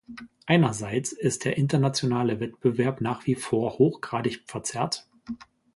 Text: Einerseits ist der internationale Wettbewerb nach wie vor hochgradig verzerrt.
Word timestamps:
Einerseits 0.47 1.11
ist 1.11 1.45
der 1.45 1.57
internationale 1.57 2.39
Wettbewerb 2.39 3.01
nach 3.01 3.27
wie 3.27 3.35
vor 3.35 3.77
hochgradig 3.77 4.41
verzerrt. 4.47 5.07